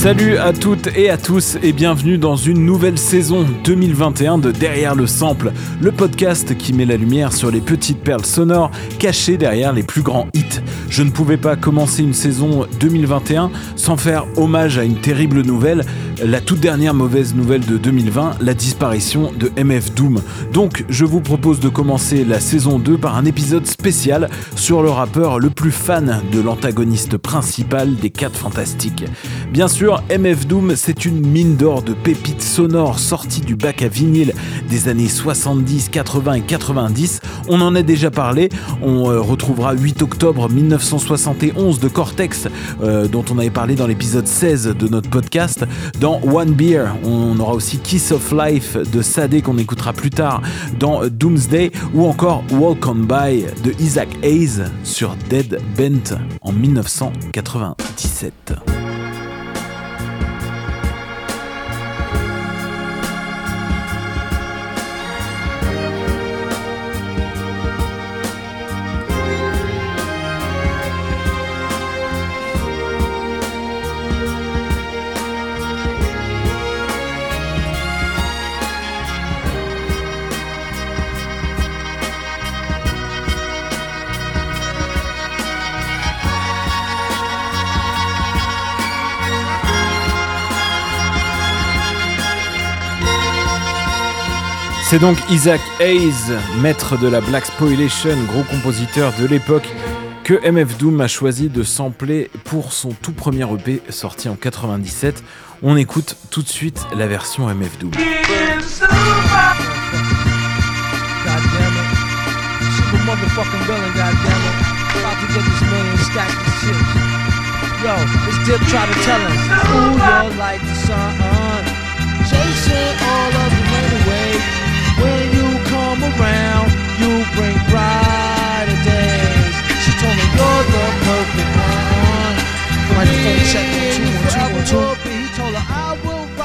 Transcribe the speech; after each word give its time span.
Salut 0.00 0.38
à 0.38 0.54
toutes 0.54 0.86
et 0.96 1.10
à 1.10 1.18
tous 1.18 1.58
et 1.62 1.74
bienvenue 1.74 2.16
dans 2.16 2.34
une 2.34 2.64
nouvelle 2.64 2.96
saison 2.96 3.44
2021 3.64 4.38
de 4.38 4.50
Derrière 4.50 4.94
le 4.94 5.06
Sample, 5.06 5.52
le 5.78 5.92
podcast 5.92 6.56
qui 6.56 6.72
met 6.72 6.86
la 6.86 6.96
lumière 6.96 7.34
sur 7.34 7.50
les 7.50 7.60
petites 7.60 8.00
perles 8.00 8.24
sonores 8.24 8.70
cachées 8.98 9.36
derrière 9.36 9.74
les 9.74 9.82
plus 9.82 10.00
grands 10.00 10.28
hits. 10.32 10.62
Je 10.88 11.02
ne 11.02 11.10
pouvais 11.10 11.36
pas 11.36 11.54
commencer 11.54 12.02
une 12.02 12.14
saison 12.14 12.66
2021 12.80 13.50
sans 13.76 13.98
faire 13.98 14.24
hommage 14.38 14.78
à 14.78 14.84
une 14.84 14.96
terrible 14.96 15.42
nouvelle, 15.42 15.84
la 16.24 16.40
toute 16.40 16.60
dernière 16.60 16.94
mauvaise 16.94 17.34
nouvelle 17.34 17.64
de 17.64 17.78
2020, 17.78 18.36
la 18.40 18.54
disparition 18.54 19.32
de 19.32 19.50
MF 19.62 19.94
Doom. 19.94 20.20
Donc 20.52 20.84
je 20.88 21.04
vous 21.04 21.20
propose 21.20 21.60
de 21.60 21.68
commencer 21.68 22.24
la 22.24 22.40
saison 22.40 22.78
2 22.78 22.98
par 22.98 23.16
un 23.16 23.24
épisode 23.24 23.66
spécial 23.66 24.28
sur 24.56 24.82
le 24.82 24.90
rappeur 24.90 25.38
le 25.38 25.50
plus 25.50 25.70
fan 25.70 26.20
de 26.32 26.40
l'antagoniste 26.40 27.16
principal 27.16 27.96
des 27.96 28.10
4 28.10 28.36
Fantastiques. 28.36 29.04
Bien 29.52 29.68
sûr, 29.68 30.02
MF 30.10 30.46
Doom, 30.46 30.76
c'est 30.76 31.04
une 31.04 31.26
mine 31.26 31.56
d'or 31.56 31.82
de 31.82 31.94
pépites 31.94 32.42
sonores 32.42 32.98
sorties 32.98 33.40
du 33.40 33.56
bac 33.56 33.82
à 33.82 33.88
vinyle 33.88 34.34
des 34.68 34.88
années 34.88 35.08
70, 35.08 35.88
80 35.88 36.32
et 36.34 36.40
90. 36.42 37.20
On 37.48 37.60
en 37.60 37.74
a 37.74 37.82
déjà 37.82 38.10
parlé. 38.10 38.50
On 38.82 39.10
euh, 39.10 39.20
retrouvera 39.20 39.72
8 39.72 40.02
octobre 40.02 40.48
1971 40.48 41.80
de 41.80 41.88
Cortex, 41.88 42.48
euh, 42.82 43.08
dont 43.08 43.24
on 43.30 43.38
avait 43.38 43.50
parlé 43.50 43.74
dans 43.74 43.86
l'épisode 43.86 44.26
16 44.26 44.74
de 44.78 44.88
notre 44.88 45.08
podcast. 45.08 45.64
One 46.18 46.52
Beer, 46.52 46.86
on 47.04 47.38
aura 47.38 47.54
aussi 47.54 47.78
Kiss 47.78 48.12
of 48.12 48.32
Life 48.32 48.76
de 48.76 49.02
Sade 49.02 49.42
qu'on 49.42 49.58
écoutera 49.58 49.92
plus 49.92 50.10
tard 50.10 50.42
dans 50.78 51.06
Doomsday, 51.06 51.70
ou 51.94 52.06
encore 52.06 52.42
Walk 52.52 52.86
on 52.86 52.96
By 52.96 53.44
de 53.62 53.72
Isaac 53.78 54.08
Hayes 54.22 54.64
sur 54.82 55.14
Dead 55.28 55.60
Bent 55.76 56.16
en 56.42 56.52
1997. 56.52 58.89
C'est 94.90 94.98
donc 94.98 95.18
Isaac 95.30 95.60
Hayes, 95.78 96.32
maître 96.62 96.98
de 96.98 97.06
la 97.06 97.20
Black 97.20 97.46
Spoilation, 97.46 98.16
gros 98.26 98.42
compositeur 98.42 99.12
de 99.20 99.24
l'époque, 99.24 99.68
que 100.24 100.34
MF 100.50 100.78
Doom 100.78 101.00
a 101.00 101.06
choisi 101.06 101.48
de 101.48 101.62
sampler 101.62 102.28
pour 102.42 102.72
son 102.72 102.88
tout 102.88 103.12
premier 103.12 103.44
EP 103.54 103.82
sorti 103.90 104.28
en 104.28 104.34
97. 104.34 105.22
On 105.62 105.76
écoute 105.76 106.16
tout 106.32 106.42
de 106.42 106.48
suite 106.48 106.84
la 106.96 107.06
version 107.06 107.46
MF 107.46 107.78
Doom. 107.78 107.92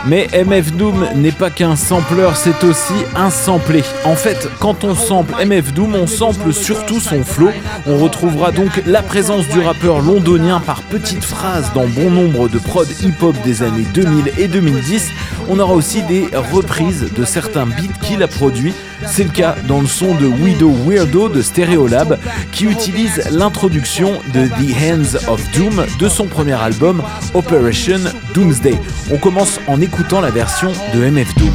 Mais 0.08 0.28
MF 0.34 0.74
Doom 0.74 1.08
n'est 1.16 1.32
pas 1.32 1.50
qu'un 1.50 1.76
sampler, 1.76 2.28
c'est 2.36 2.64
aussi 2.64 2.94
un 3.16 3.32
samplé. 3.32 3.84
En 4.04 4.16
fait, 4.16 4.48
quand 4.60 4.84
on 4.84 4.94
sample 4.94 5.34
MF 5.44 5.74
Doom, 5.74 5.96
on 5.96 6.06
sample 6.06 6.54
surtout 6.54 7.00
son 7.00 7.24
flow. 7.24 7.50
On 7.88 7.98
retrouvera 7.98 8.52
donc 8.52 8.84
la 8.86 9.02
présence 9.02 9.48
du 9.48 9.60
rappeur 9.62 10.02
londonien 10.02 10.60
par 10.60 10.84
petites 10.84 11.24
phrases 11.24 11.72
dans 11.74 11.88
bon 11.88 12.12
nombre 12.12 12.50
de 12.50 12.60
prods 12.60 12.84
hip-hop 13.02 13.36
des 13.44 13.64
années 13.64 13.86
2000 13.96 14.32
et 14.38 14.48
2010. 14.48 15.10
On 15.50 15.58
aura 15.58 15.74
aussi 15.74 16.04
des 16.04 16.28
reprises 16.54 17.12
de 17.12 17.26
certains 17.26 17.66
beats 17.66 18.00
qu'il 18.04 18.22
a 18.22 18.28
produits. 18.28 18.76
C'est 19.06 19.24
le 19.24 19.30
cas 19.30 19.56
dans 19.68 19.82
le 19.82 19.88
son 19.88 20.16
de 20.16 20.26
Widow 20.26 20.72
Weirdo 20.86 21.30
de 21.30 21.42
Stereolab, 21.42 22.18
qui 22.52 22.66
utilise 22.66 23.30
l'introduction 23.32 24.14
de 24.34 24.48
The 24.48 24.76
Hands 24.82 25.32
of 25.32 25.42
Doom 25.52 25.86
de 26.00 26.10
son 26.10 26.26
premier 26.28 26.54
album 26.54 27.04
Operation 27.34 28.00
Doomsday. 28.34 28.76
On 29.12 29.18
commence 29.18 29.60
en 29.68 29.82
écoutant 29.82 30.22
la 30.22 30.32
version 30.32 30.72
de 30.94 31.10
MF 31.10 31.36
Doom. 31.36 31.54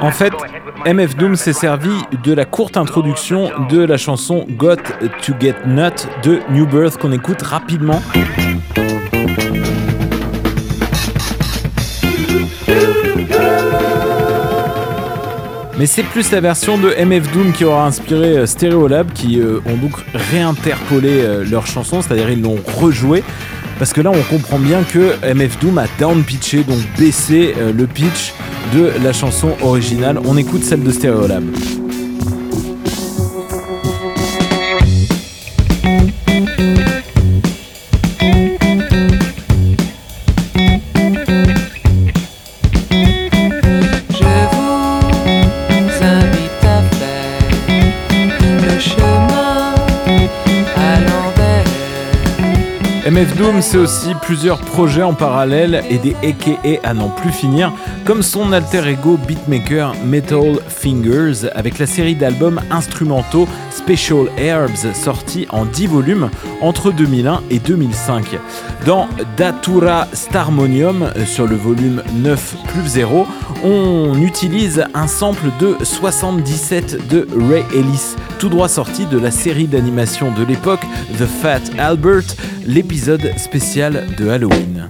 En 0.00 0.10
fait, 0.12 0.32
MF 0.86 1.16
Doom 1.16 1.34
s'est 1.34 1.52
servi 1.52 1.90
de 2.22 2.32
la 2.32 2.44
courte 2.44 2.76
introduction 2.76 3.50
de 3.68 3.82
la 3.82 3.96
chanson 3.96 4.46
Got 4.48 4.76
to 5.20 5.32
Get 5.40 5.56
Nut 5.66 6.06
de 6.22 6.38
New 6.52 6.64
Birth 6.64 6.98
qu'on 6.98 7.10
écoute 7.10 7.42
rapidement. 7.42 8.00
Mais 15.76 15.86
c'est 15.86 16.04
plus 16.04 16.30
la 16.30 16.40
version 16.40 16.78
de 16.78 16.94
MF 17.04 17.32
Doom 17.32 17.52
qui 17.52 17.64
aura 17.64 17.84
inspiré 17.84 18.38
euh, 18.38 18.46
Stereolab 18.46 19.12
qui 19.12 19.40
euh, 19.40 19.60
ont 19.66 19.76
donc 19.76 19.92
réinterpolé 20.14 21.20
euh, 21.20 21.44
leur 21.44 21.66
chanson, 21.66 22.00
c'est-à-dire 22.00 22.30
ils 22.30 22.40
l'ont 22.40 22.60
rejoué. 22.78 23.24
Parce 23.78 23.92
que 23.92 24.00
là 24.00 24.10
on 24.10 24.22
comprend 24.22 24.58
bien 24.58 24.82
que 24.82 25.14
MF 25.34 25.58
Doom 25.60 25.78
a 25.78 25.86
down 25.98 26.22
pitché, 26.24 26.64
donc 26.64 26.78
baissé 26.98 27.54
le 27.76 27.86
pitch 27.86 28.32
de 28.74 28.90
la 29.02 29.12
chanson 29.12 29.50
originale. 29.62 30.18
On 30.24 30.36
écoute 30.36 30.64
celle 30.64 30.82
de 30.82 30.90
Stereolab. 30.90 31.44
MF 53.08 53.36
Doom, 53.36 53.62
c'est 53.62 53.78
aussi 53.78 54.14
plusieurs 54.20 54.58
projets 54.58 55.04
en 55.04 55.14
parallèle 55.14 55.84
et 55.88 55.98
des 55.98 56.16
AKA 56.24 56.80
à 56.82 56.92
n'en 56.92 57.08
plus 57.08 57.30
finir, 57.30 57.72
comme 58.04 58.20
son 58.20 58.50
alter 58.50 58.84
ego 58.84 59.16
beatmaker 59.28 59.94
Metal 60.04 60.58
Fingers, 60.66 61.48
avec 61.54 61.78
la 61.78 61.86
série 61.86 62.16
d'albums 62.16 62.60
instrumentaux 62.68 63.46
Special 63.70 64.26
Herbs, 64.36 64.92
sortis 64.92 65.46
en 65.50 65.66
10 65.66 65.86
volumes 65.86 66.30
entre 66.60 66.90
2001 66.90 67.42
et 67.48 67.60
2005. 67.60 68.40
Dans 68.84 69.06
Datura 69.36 70.08
Starmonium, 70.12 71.12
sur 71.26 71.46
le 71.46 71.54
volume 71.54 72.02
9 72.12 72.56
plus 72.66 72.88
0, 72.88 73.24
on 73.62 74.20
utilise 74.20 74.84
un 74.94 75.06
sample 75.06 75.50
de 75.60 75.76
77 75.80 77.06
de 77.06 77.28
Ray 77.48 77.64
Ellis, 77.72 78.16
tout 78.40 78.48
droit 78.48 78.68
sorti 78.68 79.06
de 79.06 79.18
la 79.18 79.30
série 79.30 79.68
d'animation 79.68 80.32
de 80.32 80.42
l'époque 80.42 80.82
The 81.18 81.26
Fat 81.26 81.60
Albert, 81.78 82.24
l'épisode 82.66 83.32
spécial 83.38 84.06
de 84.18 84.28
Halloween. 84.28 84.88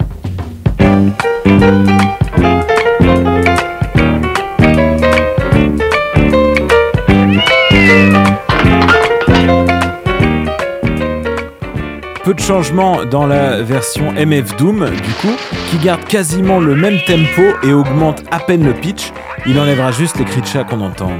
Peu 12.25 12.35
de 12.35 12.41
changements 12.41 13.05
dans 13.05 13.27
la 13.27 13.63
version 13.63 14.13
MF 14.13 14.57
Doom, 14.57 14.91
du 14.91 15.13
coup, 15.21 15.37
qui 15.71 15.79
garde 15.79 16.05
quasiment 16.05 16.59
le 16.59 16.75
même 16.75 16.99
tempo 17.07 17.43
et 17.63 17.73
augmente 17.73 18.25
à 18.31 18.41
peine 18.41 18.65
le 18.65 18.73
pitch. 18.73 19.13
Il 19.47 19.61
enlèvera 19.61 19.93
juste 19.93 20.19
les 20.19 20.25
cris 20.25 20.41
de 20.41 20.47
chat 20.47 20.65
qu'on 20.65 20.81
entend. 20.81 21.13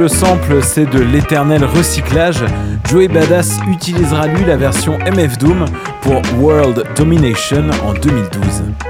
Le 0.00 0.08
sample 0.08 0.62
c'est 0.62 0.86
de 0.86 0.98
l'éternel 0.98 1.62
recyclage, 1.62 2.42
Joey 2.88 3.08
Badass 3.08 3.58
utilisera 3.70 4.28
lui 4.28 4.46
la 4.46 4.56
version 4.56 4.98
MF 5.00 5.36
Doom 5.36 5.66
pour 6.00 6.22
World 6.38 6.84
Domination 6.96 7.68
en 7.84 7.92
2012. 7.92 8.89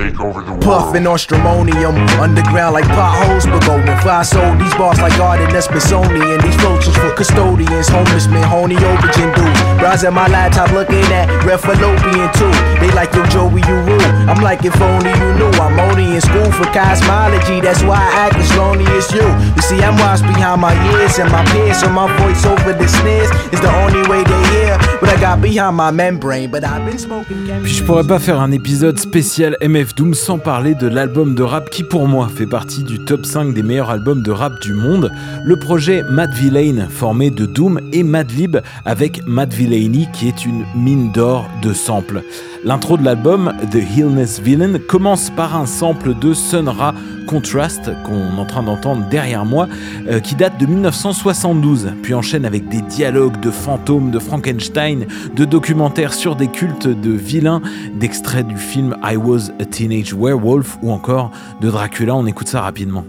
Try 0.00 0.08
take 0.08 0.20
over 0.20 0.40
the 0.40 0.52
world. 0.52 0.62
Puffin' 0.62 1.06
on 1.06 1.18
stramonium, 1.18 1.92
underground 2.18 2.72
like 2.72 2.88
potholes, 2.96 3.44
but 3.44 3.60
going 3.66 3.84
fly 4.00 4.22
sold 4.22 4.58
these 4.58 4.72
bars 4.74 4.98
like 5.00 5.18
art 5.20 5.40
and 5.40 5.52
Smithsonian. 5.62 6.40
These 6.40 6.56
floats 6.56 6.88
for 6.88 7.12
custodians, 7.12 7.88
homeless 7.88 8.26
men, 8.28 8.42
honey 8.42 8.76
aubergine 8.76 9.34
dudes. 9.36 9.60
Rise 9.82 10.04
at 10.04 10.12
my 10.12 10.28
laptop 10.28 10.72
looking 10.72 11.04
at 11.12 11.28
red 11.44 11.60
fallopian 11.60 12.32
too. 12.32 12.52
They 12.80 12.90
like 12.96 13.12
yo 13.14 13.24
Joey, 13.26 13.60
you 13.68 13.76
rule. 13.84 14.10
I'm 14.30 14.42
like 14.42 14.64
if 14.64 14.80
only 14.80 15.10
you 15.10 15.30
knew. 15.36 15.52
I'm 15.60 15.78
only 15.78 16.14
in 16.14 16.20
school 16.20 16.50
for 16.52 16.64
cosmology, 16.72 17.60
that's 17.60 17.82
why 17.82 18.00
I 18.00 18.28
act 18.28 18.36
as 18.36 18.50
lonely 18.56 18.86
as 18.96 19.12
you. 19.12 19.26
You 19.56 19.62
see, 19.62 19.80
I'm 19.82 19.96
lost 19.98 20.24
behind 20.24 20.60
my 20.60 20.72
ears 20.92 21.18
and 21.18 21.30
my 21.30 21.44
peers, 21.52 21.80
so 21.80 21.88
my 21.90 22.08
voice 22.18 22.44
over 22.46 22.72
the 22.72 22.88
snares 22.88 23.30
is 23.52 23.60
the 23.60 23.72
only 23.84 24.02
way 24.08 24.24
they 24.24 24.42
hear. 24.54 24.78
What 25.00 25.10
I 25.10 25.20
got 25.20 25.42
behind 25.42 25.76
my 25.76 25.90
membrane, 25.90 26.50
but 26.50 26.64
I've 26.64 26.86
been 26.86 26.98
smoking. 26.98 27.40
Puis 27.62 27.74
je 27.74 27.84
pourrais 27.84 28.04
pas 28.06 28.18
faire 28.18 28.40
un 28.40 28.50
épisode 28.52 28.98
spécial 28.98 29.56
MF 29.60 29.89
Doom 29.96 30.14
sans 30.14 30.38
parler 30.38 30.74
de 30.74 30.86
l'album 30.86 31.34
de 31.34 31.42
rap 31.42 31.70
qui 31.70 31.82
pour 31.82 32.06
moi 32.06 32.28
fait 32.28 32.46
partie 32.46 32.82
du 32.82 32.98
top 33.04 33.24
5 33.24 33.54
des 33.54 33.62
meilleurs 33.62 33.90
albums 33.90 34.22
de 34.22 34.30
rap 34.30 34.60
du 34.60 34.72
monde, 34.72 35.10
le 35.44 35.56
projet 35.58 36.02
Matt 36.10 36.32
Villain 36.34 36.88
formé 36.88 37.30
de 37.30 37.46
Doom 37.46 37.80
et 37.92 38.02
Madlib 38.02 38.58
avec 38.84 39.26
Matt 39.26 39.52
Villainy 39.52 40.08
qui 40.12 40.28
est 40.28 40.44
une 40.44 40.64
mine 40.74 41.12
d'or 41.12 41.48
de 41.62 41.72
samples. 41.72 42.22
L'intro 42.64 42.96
de 42.98 43.04
l'album, 43.04 43.54
The 43.70 43.78
Illness 43.96 44.40
Villain, 44.40 44.78
commence 44.88 45.30
par 45.30 45.56
un 45.56 45.66
sample 45.66 46.14
de 46.18 46.34
Sun 46.34 46.68
Ra 46.68 46.94
Contrast 47.30 47.92
qu'on 48.04 48.36
est 48.36 48.40
en 48.40 48.44
train 48.44 48.64
d'entendre 48.64 49.08
derrière 49.08 49.44
moi, 49.44 49.68
euh, 50.08 50.18
qui 50.18 50.34
date 50.34 50.58
de 50.58 50.66
1972, 50.66 51.92
puis 52.02 52.12
enchaîne 52.12 52.44
avec 52.44 52.68
des 52.68 52.80
dialogues 52.82 53.38
de 53.38 53.52
fantômes, 53.52 54.10
de 54.10 54.18
Frankenstein, 54.18 55.06
de 55.36 55.44
documentaires 55.44 56.12
sur 56.12 56.34
des 56.34 56.48
cultes 56.48 56.88
de 56.88 57.12
vilains, 57.12 57.62
d'extraits 57.94 58.48
du 58.48 58.56
film 58.56 58.96
I 59.04 59.14
Was 59.14 59.52
a 59.60 59.64
Teenage 59.64 60.12
Werewolf 60.12 60.76
ou 60.82 60.90
encore 60.90 61.30
de 61.60 61.70
Dracula. 61.70 62.16
On 62.16 62.26
écoute 62.26 62.48
ça 62.48 62.62
rapidement. 62.62 63.04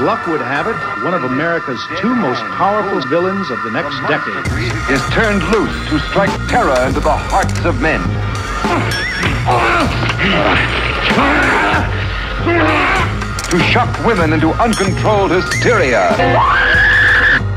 As 0.00 0.06
luck 0.06 0.26
would 0.28 0.40
have 0.40 0.66
it, 0.66 1.04
one 1.04 1.12
of 1.12 1.24
America's 1.24 1.84
two 2.00 2.14
most 2.14 2.40
powerful 2.56 3.06
villains 3.10 3.50
of 3.50 3.62
the 3.62 3.70
next 3.70 4.00
decade 4.08 4.46
is 4.88 5.02
turned 5.12 5.42
loose 5.52 5.88
to 5.90 5.98
strike 6.08 6.30
terror 6.48 6.86
into 6.86 7.00
the 7.00 7.12
hearts 7.12 7.66
of 7.66 7.82
men. 7.82 8.00
To 13.50 13.58
shock 13.68 13.92
women 14.06 14.32
into 14.32 14.52
uncontrolled 14.52 15.32
hysteria. 15.32 16.16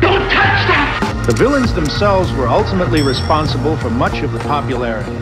Don't 0.01 0.28
touch 0.28 0.68
that! 0.68 1.24
The 1.25 1.36
villains 1.38 1.74
themselves 1.74 2.34
were 2.34 2.50
ultimately 2.50 3.04
responsible 3.04 3.78
for 3.78 3.90
much 3.90 4.22
of 4.22 4.34
the 4.34 4.40
popularity. 4.40 5.16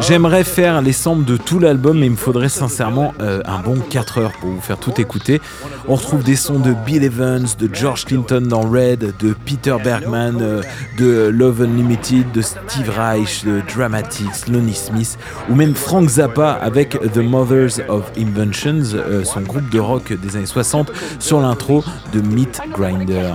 J'aimerais 0.00 0.44
faire 0.44 0.80
les 0.82 0.92
samples 0.92 1.24
de 1.24 1.36
tout 1.36 1.58
l'album, 1.58 1.98
mais 1.98 2.06
il 2.06 2.12
me 2.12 2.16
faudrait 2.16 2.48
sincèrement 2.48 3.12
euh, 3.20 3.42
un 3.44 3.58
bon 3.58 3.78
4 3.78 4.18
heures 4.18 4.32
pour 4.40 4.50
vous 4.50 4.60
faire 4.60 4.78
tout 4.78 4.98
écouter. 5.00 5.40
On 5.88 5.94
retrouve 5.94 6.22
des 6.22 6.36
sons 6.36 6.58
de 6.58 6.72
Bill 6.72 7.04
Evans, 7.04 7.46
de 7.58 7.68
George 7.72 8.06
Clinton 8.06 8.42
dans 8.46 8.62
Red, 8.62 9.14
de 9.18 9.34
Peter 9.44 9.76
Bergman, 9.82 10.38
euh, 10.40 10.62
de 10.98 11.28
Love 11.28 11.62
Unlimited, 11.62 12.32
de 12.32 12.40
Steve 12.40 12.90
Reich, 12.90 13.44
de 13.44 13.62
Dramatics, 13.74 14.48
Lonnie 14.48 14.74
Smith, 14.74 15.18
ou 15.48 15.54
même 15.54 15.74
Frank 15.74 16.08
Zappa 16.08 16.52
avec 16.52 16.98
The 17.12 17.18
Mothers 17.18 17.80
of 17.88 18.10
Inventions, 18.18 18.94
euh, 18.94 19.24
son 19.24 19.42
groupe 19.42 19.68
de 19.70 19.80
rock 19.80 20.12
des 20.12 20.36
années 20.36 20.46
60, 20.46 20.92
sur 21.18 21.40
l'intro 21.40 21.84
de 22.12 22.20
Meat 22.20 22.60
Grinder. 22.72 23.34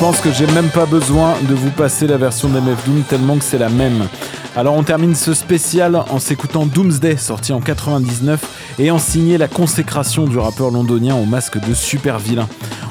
Pense 0.00 0.22
que 0.22 0.32
j'ai 0.32 0.46
même 0.46 0.70
pas 0.70 0.86
besoin 0.86 1.34
de 1.46 1.54
vous 1.54 1.68
passer 1.68 2.06
la 2.06 2.16
version 2.16 2.48
d'MF 2.48 2.86
Doom 2.86 3.02
tellement 3.02 3.36
que 3.36 3.44
c'est 3.44 3.58
la 3.58 3.68
même. 3.68 4.08
Alors 4.56 4.74
on 4.74 4.82
termine 4.82 5.14
ce 5.14 5.34
spécial 5.34 5.94
en 5.94 6.18
s'écoutant 6.18 6.64
Doomsday 6.64 7.18
sorti 7.18 7.52
en 7.52 7.60
99 7.60 8.78
et 8.78 8.90
en 8.90 8.98
signé 8.98 9.36
la 9.36 9.46
consécration 9.46 10.24
du 10.24 10.38
rappeur 10.38 10.70
londonien 10.70 11.14
au 11.16 11.26
masque 11.26 11.60
de 11.60 11.74
super 11.74 12.18
vilain. 12.18 12.48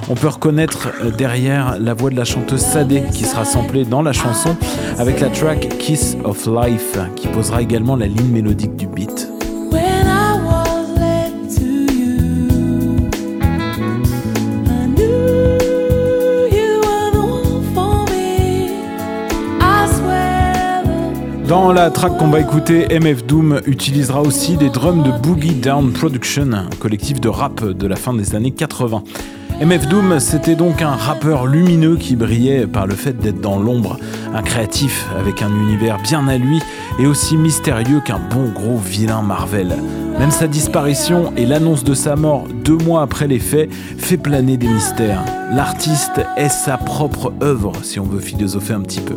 On 0.07 0.13
peut 0.13 0.27
reconnaître 0.27 0.89
euh, 1.01 1.09
derrière 1.09 1.77
la 1.79 1.95
voix 1.95 2.11
de 2.11 2.15
la 2.15 2.25
chanteuse 2.25 2.61
Sadé 2.61 3.01
qui 3.11 3.23
sera 3.23 3.43
samplée 3.43 3.85
dans 3.85 4.03
la 4.03 4.13
chanson 4.13 4.55
avec 4.99 5.19
la 5.19 5.29
track 5.29 5.67
Kiss 5.79 6.15
of 6.23 6.45
Life 6.45 6.95
qui 7.15 7.27
posera 7.27 7.63
également 7.63 7.95
la 7.95 8.05
ligne 8.05 8.31
mélodique 8.31 8.75
du 8.75 8.85
beat. 8.85 9.38
Dans 21.49 21.71
la 21.71 21.89
track 21.89 22.15
qu'on 22.17 22.27
va 22.27 22.41
écouter, 22.41 22.85
MF 22.91 23.25
Doom 23.25 23.61
utilisera 23.65 24.21
aussi 24.21 24.55
des 24.55 24.69
drums 24.69 25.01
de 25.01 25.09
Boogie 25.09 25.55
Down 25.55 25.91
Production, 25.91 26.47
collectif 26.77 27.19
de 27.19 27.27
rap 27.27 27.65
de 27.65 27.87
la 27.87 27.95
fin 27.95 28.13
des 28.13 28.35
années 28.35 28.51
80. 28.51 29.01
MF 29.59 29.87
Doom, 29.87 30.19
c'était 30.19 30.53
donc 30.53 30.83
un 30.83 30.91
rappeur 30.91 31.47
lumineux 31.47 31.95
qui 31.95 32.15
brillait 32.15 32.67
par 32.67 32.85
le 32.85 32.93
fait 32.93 33.17
d'être 33.17 33.41
dans 33.41 33.57
l'ombre, 33.57 33.97
un 34.31 34.43
créatif 34.43 35.07
avec 35.19 35.41
un 35.41 35.49
univers 35.49 35.97
bien 36.03 36.27
à 36.27 36.37
lui 36.37 36.61
et 36.99 37.07
aussi 37.07 37.35
mystérieux 37.35 38.01
qu'un 38.05 38.19
bon 38.29 38.51
gros 38.53 38.77
vilain 38.77 39.23
Marvel. 39.23 39.75
Même 40.19 40.31
sa 40.31 40.45
disparition 40.45 41.33
et 41.35 41.47
l'annonce 41.47 41.83
de 41.83 41.95
sa 41.95 42.15
mort 42.15 42.45
deux 42.63 42.77
mois 42.77 43.01
après 43.01 43.25
les 43.25 43.39
faits 43.39 43.71
fait 43.97 44.17
planer 44.17 44.57
des 44.57 44.67
mystères. 44.67 45.25
L'artiste 45.51 46.21
est 46.37 46.49
sa 46.49 46.77
propre 46.77 47.33
œuvre, 47.41 47.71
si 47.81 47.99
on 47.99 48.05
veut 48.05 48.19
philosopher 48.19 48.73
un 48.73 48.81
petit 48.81 49.01
peu. 49.01 49.15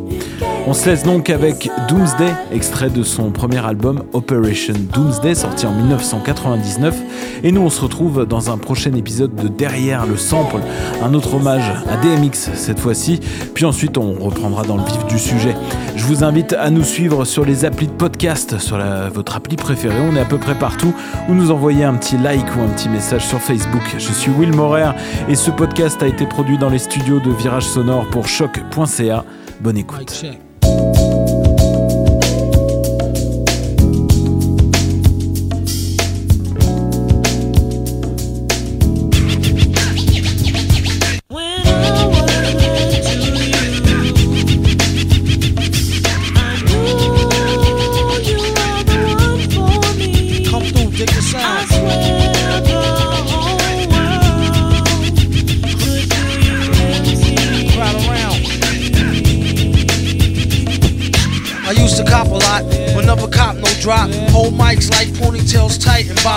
On 0.64 0.74
se 0.74 0.88
laisse 0.88 1.02
donc 1.02 1.28
avec 1.28 1.68
Doomsday, 1.88 2.32
extrait 2.52 2.88
de 2.88 3.02
son 3.02 3.32
premier 3.32 3.58
album 3.58 4.04
Operation 4.12 4.74
Doomsday, 4.92 5.34
sorti 5.34 5.66
en 5.66 5.72
1999. 5.72 6.96
Et 7.42 7.50
nous, 7.50 7.62
on 7.62 7.68
se 7.68 7.80
retrouve 7.80 8.26
dans 8.26 8.50
un 8.50 8.58
prochain 8.58 8.94
épisode 8.94 9.34
de 9.34 9.48
Derrière 9.48 10.06
le 10.06 10.16
sample, 10.16 10.60
un 11.02 11.14
autre 11.14 11.34
hommage 11.34 11.68
à 11.90 11.96
DMX 11.96 12.52
cette 12.54 12.78
fois-ci. 12.78 13.18
Puis 13.54 13.64
ensuite, 13.64 13.98
on 13.98 14.12
reprendra 14.12 14.62
dans 14.62 14.76
le 14.76 14.84
vif 14.84 15.04
du 15.06 15.18
sujet. 15.18 15.56
Je 15.96 16.04
vous 16.04 16.22
invite 16.22 16.52
à 16.52 16.70
nous 16.70 16.84
suivre 16.84 17.24
sur 17.24 17.44
les 17.44 17.64
applis 17.64 17.88
de 17.88 17.92
podcast, 17.92 18.58
sur 18.58 18.78
votre 19.12 19.36
appli 19.36 19.56
préférée. 19.56 20.00
On 20.00 20.14
est 20.14 20.20
à 20.20 20.24
peu 20.24 20.38
près 20.38 20.54
partout. 20.54 20.94
Ou 21.28 21.34
nous 21.34 21.50
envoyer 21.50 21.82
un 21.82 21.94
petit 21.94 22.16
like 22.16 22.46
ou 22.56 22.60
un 22.60 22.68
petit 22.68 22.88
message 22.88 23.26
sur 23.26 23.40
Facebook. 23.40 23.96
Je 23.98 24.12
suis 24.12 24.30
Will 24.30 24.54
Morer 24.54 24.92
et 25.28 25.34
ce 25.34 25.50
podcast 25.50 26.02
a 26.04 26.06
été 26.06 26.24
produit 26.24 26.56
dans 26.56 26.70
les 26.70 26.78
studios 26.78 27.18
de 27.18 27.32
Virage 27.32 27.66
Sonore 27.66 28.08
pour 28.10 28.28
choc.ca. 28.28 29.24
Bonne 29.60 29.76
écoute. 29.76 30.24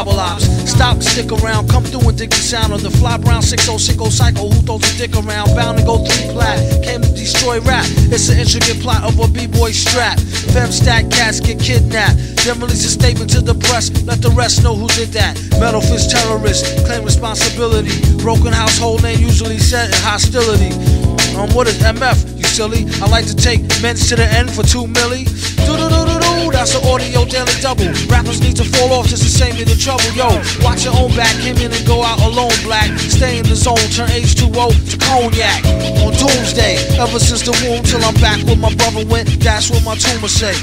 Ops. 0.04 0.44
Stop, 0.70 1.02
stick 1.02 1.32
around, 1.32 1.70
come 1.70 1.84
through 1.84 2.10
and 2.10 2.18
dig 2.18 2.30
the 2.30 2.44
sound 2.44 2.74
of 2.74 2.82
the 2.82 2.92
fly 2.92 3.18
brown 3.18 3.42
6060 3.42 4.10
cycle 4.12 4.52
who 4.52 4.60
throws 4.62 4.84
a 4.84 4.98
dick 4.98 5.16
around. 5.16 5.56
Bound 5.56 5.80
to 5.80 5.86
go 5.86 6.04
three 6.04 6.32
plat, 6.32 6.60
came 6.84 7.02
to 7.02 7.12
destroy 7.12 7.60
rap. 7.62 7.86
It's 8.12 8.30
an 8.30 8.40
intricate 8.40 8.82
plot 8.82 9.04
of 9.04 9.20
a 9.20 9.28
b-boy 9.28 9.72
strap. 9.72 10.20
Fem 10.52 10.72
stack 10.72 11.10
cats 11.10 11.40
get 11.40 11.60
kidnapped. 11.60 12.18
Then 12.44 12.60
release 12.60 12.86
a 12.86 12.90
statement 12.90 13.32
to 13.32 13.42
the 13.42 13.56
press, 13.56 13.90
let 14.04 14.22
the 14.22 14.32
rest 14.32 14.64
know 14.64 14.76
who 14.76 14.88
did 14.90 15.10
that. 15.16 15.40
Metal 15.60 15.82
fist 15.82 16.12
terrorist, 16.12 16.86
claim 16.86 17.06
responsibility. 17.06 17.96
Broken 18.22 18.52
household 18.52 19.04
name 19.04 19.20
usually 19.20 19.58
set 19.58 19.88
in 19.88 20.00
hostility. 20.04 20.76
Um, 21.36 21.50
what 21.56 21.68
is 21.68 21.80
MF? 21.80 22.35
Silly. 22.56 22.88
I 23.04 23.12
like 23.12 23.28
to 23.28 23.36
take 23.36 23.60
men's 23.84 24.08
to 24.08 24.16
the 24.16 24.24
end 24.24 24.48
for 24.48 24.64
two 24.64 24.88
milli. 24.88 25.28
Do 25.68 25.76
do 25.76 25.92
do 25.92 26.02
do 26.08 26.16
do. 26.24 26.52
That's 26.56 26.72
an 26.72 26.88
audio 26.88 27.28
daily 27.28 27.52
double. 27.60 27.92
Rappers 28.08 28.40
need 28.40 28.56
to 28.56 28.64
fall 28.64 28.96
off 28.96 29.12
just 29.12 29.24
to 29.24 29.30
save 29.30 29.60
me 29.60 29.66
the 29.68 29.76
trouble. 29.76 30.08
Yo, 30.16 30.32
watch 30.64 30.88
your 30.88 30.96
own 30.96 31.12
back. 31.20 31.36
Came 31.44 31.58
in 31.60 31.76
and 31.76 31.86
go 31.86 32.00
out 32.02 32.16
alone. 32.24 32.56
Black. 32.64 32.88
Stay 33.12 33.40
in 33.40 33.44
the 33.44 33.60
zone. 33.60 33.84
Turn 33.92 34.08
H2O 34.08 34.72
to 34.72 34.96
cognac. 35.04 35.68
On 36.00 36.16
doomsday. 36.16 36.80
Ever 36.96 37.20
since 37.20 37.44
the 37.44 37.52
womb 37.68 37.84
till 37.84 38.00
I'm 38.08 38.16
back 38.24 38.40
with 38.48 38.58
my 38.64 38.74
brother 38.76 39.04
went. 39.04 39.28
That's 39.44 39.70
what 39.70 39.84
my 39.84 40.00
tumor 40.00 40.32
say. 40.32 40.56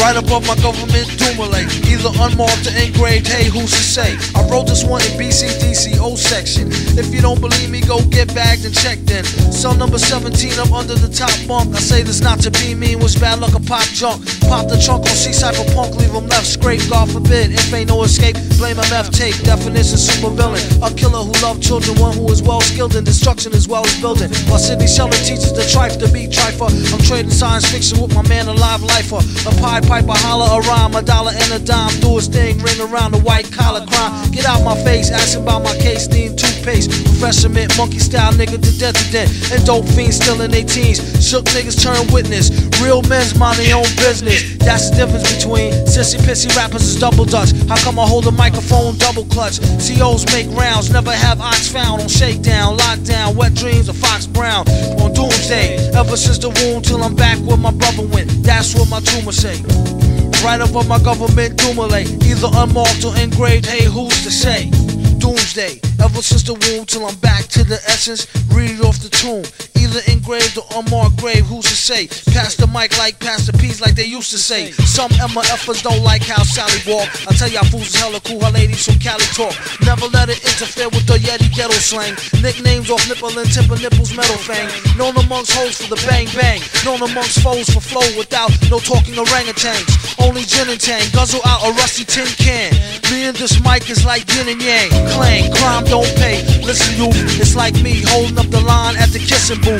Right 0.00 0.16
above 0.16 0.48
my 0.48 0.56
government 0.64 1.04
Dumoulin, 1.20 1.68
either 1.84 2.08
unmarked 2.24 2.64
or 2.64 2.72
engraved, 2.72 3.28
hey, 3.28 3.52
who's 3.52 3.68
to 3.68 3.84
say? 3.84 4.16
I 4.32 4.40
wrote 4.48 4.64
this 4.66 4.82
one 4.82 5.02
in 5.04 5.12
BCDC 5.20 6.00
O 6.00 6.16
section. 6.16 6.72
If 6.96 7.12
you 7.12 7.20
don't 7.20 7.38
believe 7.38 7.68
me, 7.68 7.82
go 7.82 8.00
get 8.08 8.32
bagged 8.34 8.64
and 8.64 8.72
checked 8.72 9.10
in. 9.10 9.24
Cell 9.52 9.74
number 9.74 9.98
17, 9.98 10.56
I'm 10.56 10.72
under 10.72 10.94
the 10.94 11.09
top 11.10 11.34
bunk. 11.46 11.74
I 11.74 11.80
say 11.80 12.02
this 12.02 12.20
not 12.20 12.40
to 12.40 12.50
be 12.50 12.74
mean, 12.74 12.98
was 12.98 13.16
bad 13.16 13.40
luck 13.40 13.54
a 13.54 13.60
pop 13.60 13.84
junk. 13.92 14.24
Pop 14.46 14.68
the 14.68 14.78
trunk 14.78 15.04
on 15.04 15.16
C 15.16 15.30
cypherpunk, 15.30 15.96
leave 15.98 16.10
him 16.10 16.26
left 16.26 16.46
scrape, 16.46 16.80
God 16.88 17.10
forbid. 17.10 17.52
If 17.52 17.72
ain't 17.74 17.88
no 17.88 18.02
escape, 18.02 18.36
blame 18.58 18.76
MF 18.76 19.10
tape. 19.10 19.36
Definition 19.42 19.98
super 19.98 20.30
villain. 20.30 20.62
A 20.82 20.90
killer 20.94 21.22
who 21.22 21.34
loved 21.42 21.62
children, 21.62 21.98
one 21.98 22.16
who 22.16 22.30
is 22.30 22.42
well 22.42 22.60
skilled 22.60 22.96
in 22.96 23.04
destruction 23.04 23.52
as 23.52 23.68
well 23.68 23.84
as 23.84 23.94
building. 24.00 24.30
While 24.48 24.58
Sidney 24.58 24.86
Sheldon 24.86 25.20
teaches 25.24 25.52
the 25.52 25.62
trife 25.62 25.98
to 25.98 26.08
be 26.12 26.26
trifer. 26.26 26.70
I'm 26.92 27.02
trading 27.02 27.30
science 27.30 27.68
fiction 27.70 28.00
with 28.00 28.14
my 28.14 28.26
man, 28.28 28.48
a 28.48 28.54
live 28.54 28.82
lifer. 28.82 29.20
A 29.48 29.52
pie 29.60 29.80
piper, 29.80 30.16
holler 30.24 30.48
a 30.48 30.58
rhyme, 30.66 30.94
a 30.94 31.02
dollar 31.02 31.32
and 31.34 31.52
a 31.52 31.60
dime. 31.64 31.92
Do 32.00 32.16
his 32.16 32.28
thing, 32.28 32.58
ring 32.58 32.80
around 32.80 33.12
the 33.12 33.20
white 33.20 33.50
collar 33.52 33.84
crime. 33.86 34.30
Get 34.30 34.46
out 34.46 34.62
my 34.64 34.76
face, 34.84 35.10
asking 35.10 35.42
about 35.42 35.62
my 35.62 35.74
case, 35.76 36.08
need 36.08 36.38
toothpaste. 36.60 36.90
Professor 37.04 37.48
mint, 37.48 37.76
monkey 37.76 37.98
style 37.98 38.32
nigga 38.32 38.60
to 38.60 38.78
death 38.78 38.94
to 38.94 39.12
death. 39.12 39.52
And 39.52 39.64
dope 39.64 39.86
fiends 39.88 40.16
still 40.16 40.40
in 40.42 40.50
their 40.50 40.64
teens. 40.64 40.98
Shook 41.26 41.44
niggas 41.46 41.82
turn 41.82 42.12
witness. 42.12 42.50
Real 42.80 43.02
men's 43.02 43.36
mind 43.38 43.58
their 43.58 43.76
own 43.76 43.88
business. 43.96 44.56
That's 44.58 44.90
the 44.90 44.96
difference 44.96 45.26
between 45.34 45.72
sissy 45.86 46.18
pissy 46.20 46.54
rappers 46.56 46.82
is 46.82 46.98
double 46.98 47.24
dutch. 47.24 47.52
How 47.68 47.76
come 47.76 47.98
I 47.98 48.06
hold 48.06 48.26
a 48.26 48.32
microphone 48.32 48.96
double 48.98 49.24
clutch? 49.26 49.60
COs 49.80 50.24
make 50.32 50.48
rounds, 50.56 50.90
never 50.90 51.12
have 51.12 51.40
ox 51.40 51.68
found 51.68 52.02
on 52.02 52.08
shakedown, 52.08 52.76
lockdown, 52.78 53.36
wet 53.36 53.54
dreams 53.54 53.88
of 53.88 53.96
Fox 53.96 54.26
Brown 54.26 54.68
on 55.00 55.12
doomsday. 55.12 55.76
Ever 55.94 56.16
since 56.16 56.38
the 56.38 56.50
womb 56.50 56.82
till 56.82 57.02
I'm 57.02 57.14
back 57.14 57.38
where 57.38 57.56
my 57.56 57.72
brother 57.72 58.06
went. 58.06 58.30
That's 58.42 58.74
what 58.74 58.88
my 58.88 59.00
tumor 59.00 59.32
say. 59.32 60.19
Right 60.42 60.60
over 60.60 60.82
my 60.88 60.98
government 60.98 61.56
Dumoulin, 61.58 62.06
either 62.24 62.48
unmarked 62.54 63.04
or 63.04 63.14
engraved. 63.18 63.66
Hey, 63.66 63.84
who's 63.84 64.24
to 64.24 64.30
say? 64.30 64.70
Doomsday. 65.18 65.80
Ever 66.02 66.22
since 66.22 66.44
the 66.44 66.54
womb 66.54 66.86
till 66.86 67.04
I'm 67.06 67.16
back 67.16 67.44
to 67.48 67.62
the 67.62 67.76
essence. 67.86 68.26
Read 68.48 68.70
it 68.70 68.80
off 68.80 68.98
the 69.00 69.10
tomb. 69.10 69.44
Either 69.90 70.12
engraved 70.12 70.56
or 70.56 70.62
unmarked 70.78 71.18
grave. 71.18 71.42
Who's 71.46 71.66
to 71.66 71.74
say? 71.74 72.06
Pass 72.30 72.54
the 72.54 72.68
mic 72.68 72.94
like 72.98 73.18
pass 73.18 73.46
the 73.46 73.52
peas 73.58 73.80
like 73.80 73.96
they 73.96 74.06
used 74.06 74.30
to 74.30 74.38
say. 74.38 74.70
Some 74.86 75.10
MFers 75.18 75.82
don't 75.82 76.04
like 76.04 76.22
how 76.22 76.44
Sally 76.46 76.78
walk. 76.86 77.10
I 77.26 77.34
tell 77.34 77.50
y'all 77.50 77.66
fools 77.66 77.90
is 77.90 77.98
hella 77.98 78.20
cool. 78.22 78.38
Her 78.38 78.54
ladies 78.54 78.86
from 78.86 79.02
Cali 79.02 79.26
talk. 79.34 79.50
Never 79.82 80.06
let 80.14 80.30
it 80.30 80.38
interfere 80.46 80.86
with 80.94 81.10
the 81.10 81.18
Yeti 81.18 81.50
ghetto 81.50 81.74
slang. 81.74 82.14
Nicknames 82.38 82.86
off 82.86 83.02
nipple 83.10 83.34
and 83.34 83.50
of 83.50 83.82
nipples 83.82 84.14
metal 84.14 84.38
fang. 84.38 84.70
Known 84.94 85.18
amongst 85.18 85.58
hoes 85.58 85.82
for 85.82 85.90
the 85.90 85.98
bang 86.06 86.30
bang. 86.38 86.62
Known 86.86 87.02
amongst 87.02 87.42
foes 87.42 87.66
for 87.66 87.82
flow 87.82 88.06
without 88.14 88.54
no 88.70 88.78
talking 88.78 89.18
orangutans. 89.18 89.90
Only 90.22 90.46
gin 90.46 90.70
and 90.70 90.78
tang. 90.78 91.02
Guzzle 91.10 91.42
out 91.42 91.66
a 91.66 91.74
rusty 91.82 92.06
tin 92.06 92.30
can. 92.38 92.70
Me 93.10 93.26
and 93.26 93.34
this 93.34 93.58
mic 93.66 93.90
is 93.90 94.06
like 94.06 94.22
yin 94.38 94.46
and 94.46 94.62
yang. 94.62 94.90
Clang, 95.18 95.50
crime 95.58 95.82
don't 95.90 96.14
pay. 96.14 96.46
Listen, 96.62 96.94
you, 96.94 97.10
it's 97.42 97.56
like 97.58 97.74
me 97.82 98.06
holding 98.06 98.38
up 98.38 98.46
the 98.54 98.62
line 98.62 98.94
at 98.94 99.10
the 99.10 99.18
kissing 99.18 99.58
booth. 99.66 99.79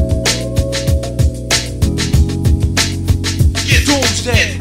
Doomsday. 3.91 4.60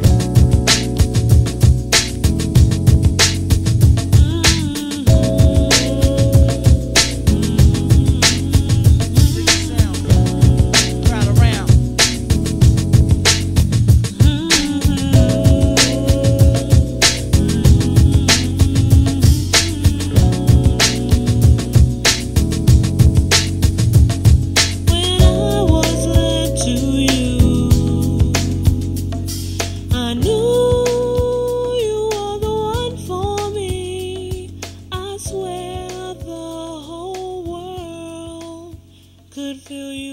kill 39.70 39.92
you. 39.92 40.09